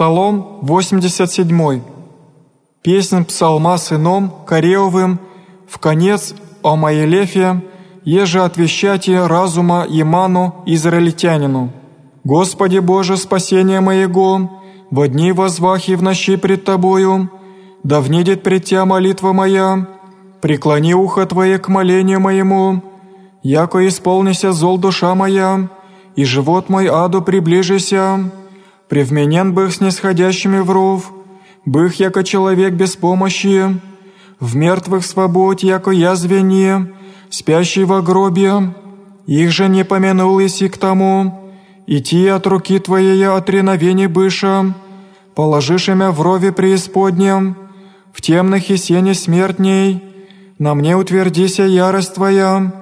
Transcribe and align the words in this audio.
Псалом 0.00 0.60
87. 0.62 1.82
Песнь 2.80 3.24
псалма 3.26 3.76
сыном 3.76 4.32
Кореовым 4.46 5.20
в 5.68 5.78
конец 5.78 6.34
о 6.62 6.74
Маелефе, 6.74 7.60
еже 8.06 8.40
отвещайте 8.42 9.26
разума 9.26 9.84
Еману 9.86 10.54
израильтянину. 10.64 11.70
Господи 12.24 12.78
Боже, 12.78 13.18
спасение 13.18 13.80
моего, 13.82 14.50
во 14.90 15.06
дни 15.06 15.32
возвахи 15.32 15.92
в 15.96 16.02
ночи 16.02 16.36
пред 16.36 16.64
Тобою, 16.64 17.28
да 17.82 18.00
внедет 18.00 18.42
пред 18.42 18.64
Тя 18.64 18.86
молитва 18.86 19.34
моя, 19.34 19.86
преклони 20.40 20.94
ухо 20.94 21.26
Твое 21.26 21.58
к 21.58 21.68
молению 21.68 22.20
моему, 22.20 22.82
яко 23.42 23.86
исполнися 23.86 24.52
зол 24.52 24.78
душа 24.78 25.14
моя, 25.14 25.68
и 26.16 26.24
живот 26.24 26.70
мой 26.70 26.86
аду 26.86 27.20
приближися, 27.20 28.30
Привменен 28.90 29.54
бых 29.54 29.72
снисходящими 29.72 30.58
в 30.58 30.70
ров, 30.72 31.12
бых, 31.64 32.00
яко 32.00 32.24
человек 32.24 32.72
без 32.74 32.96
помощи, 32.96 33.80
в 34.40 34.56
мертвых 34.56 35.04
свобод, 35.04 35.62
яко 35.62 35.92
я 35.92 36.16
звени, 36.16 36.92
спящий 37.30 37.84
во 37.84 38.02
гробе, 38.02 38.74
их 39.26 39.52
же 39.52 39.68
не 39.68 39.84
помянул 39.84 40.40
иси 40.40 40.68
к 40.68 40.76
тому, 40.76 41.52
идти 41.86 42.26
от 42.26 42.48
руки 42.48 42.80
Твоей 42.80 43.28
от 43.28 43.48
реновений 43.48 44.08
быша, 44.08 44.74
положишь 45.36 45.88
имя 45.88 46.10
в 46.10 46.20
рове 46.20 46.50
преисподнем, 46.50 47.56
в 48.12 48.20
темных 48.20 48.70
и 48.70 48.76
сене 48.76 49.14
смертней, 49.14 50.02
на 50.58 50.74
мне 50.74 50.96
утвердися 50.96 51.62
ярость 51.62 52.14
Твоя, 52.14 52.72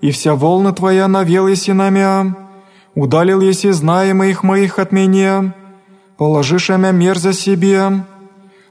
и 0.00 0.12
вся 0.12 0.36
волна 0.36 0.70
Твоя 0.72 1.08
навел 1.08 1.52
иси 1.52 1.72
намя, 1.72 2.45
удалил 2.96 3.40
еси 3.42 3.70
знаемых 3.70 4.42
моих 4.42 4.80
от 4.80 4.90
меня, 4.90 5.54
положишь 6.16 6.70
имя 6.70 6.90
мерзо 6.90 7.32
себе, 7.32 8.04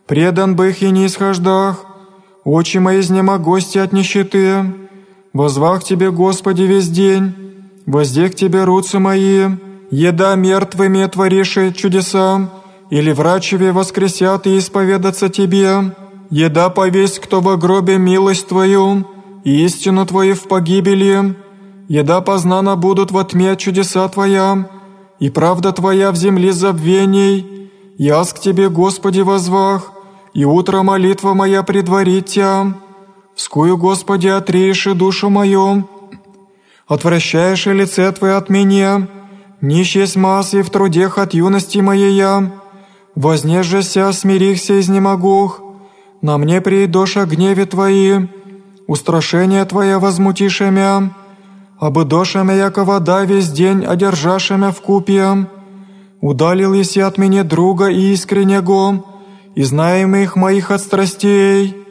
предан 0.07 0.55
бы 0.55 0.69
их 0.69 0.81
и 0.81 0.89
не 0.89 1.05
исхождах, 1.05 1.85
очи 2.43 2.79
мои 2.79 2.99
изнемогости 2.99 3.77
от 3.77 3.93
нищеты, 3.93 4.65
возвах 5.31 5.83
Тебе, 5.83 6.11
Господи, 6.11 6.63
весь 6.63 6.89
день, 6.89 7.33
воздех 7.85 8.35
Тебе 8.35 8.63
руцы 8.63 8.97
мои, 8.99 9.47
еда 9.91 10.35
мертвыми 10.35 11.05
твориши 11.05 11.71
чудеса, 11.71 12.49
или 12.89 13.11
врачеве 13.11 13.71
воскресят 13.71 14.47
и 14.47 14.57
исповедаться 14.57 15.29
Тебе, 15.29 15.93
еда 16.31 16.69
повесь, 16.69 17.19
кто 17.19 17.41
во 17.41 17.57
гробе 17.57 17.99
милость 17.99 18.47
Твою, 18.47 19.05
и 19.43 19.65
истину 19.65 20.03
Твою 20.07 20.33
в 20.33 20.47
погибели, 20.47 21.35
еда 21.87 22.21
познана 22.21 22.75
будут 22.75 23.11
во 23.11 23.23
тьме 23.23 23.55
чудеса 23.55 24.07
Твоя, 24.07 24.69
и 25.19 25.29
правда 25.29 25.71
Твоя 25.71 26.11
в 26.11 26.15
земле 26.15 26.51
забвений. 26.51 27.71
Яс 27.97 28.33
к 28.33 28.39
Тебе, 28.39 28.69
Господи, 28.69 29.21
возвах, 29.21 29.91
и 30.33 30.43
утро 30.43 30.83
молитва 30.83 31.33
моя 31.33 31.63
предварит 31.63 32.25
Тя. 32.25 32.73
Вскую, 33.35 33.77
Господи, 33.77 34.27
отреешь 34.27 34.85
душу 34.93 35.29
мою, 35.29 35.87
отвращаешь 36.87 37.67
и 37.67 37.73
лице 37.73 38.11
Твое 38.11 38.35
от 38.35 38.49
меня, 38.49 39.07
нищий 39.61 40.05
с 40.05 40.15
массой 40.15 40.61
в 40.61 40.69
трудех 40.69 41.17
от 41.17 41.33
юности 41.33 41.79
моей 41.79 42.13
я. 42.13 42.51
Вознежься, 43.15 44.11
смирихся, 44.11 44.79
изнемогух, 44.79 45.61
на 46.21 46.37
мне 46.37 46.59
придешь 46.59 47.17
о 47.17 47.25
гневе 47.25 47.65
Твои, 47.65 48.27
устрашение 48.87 49.63
Твое 49.63 49.99
возмутишемя, 49.99 51.13
обыдошемя, 51.85 52.55
яко 52.55 52.83
вода 52.83 53.23
весь 53.25 53.49
день 53.49 53.85
одержашемя 53.85 54.71
в 54.71 54.81
купе. 54.81 55.47
Удалил 56.21 56.73
еси 56.73 56.99
от 57.01 57.17
меня 57.17 57.43
друга 57.43 57.87
и 57.87 58.13
искреннего, 58.13 59.03
и 59.55 59.63
знаемых 59.63 60.35
моих 60.35 60.71
от 60.71 60.81
страстей, 60.81 61.84